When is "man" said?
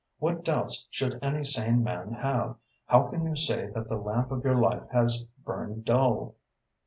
1.83-2.13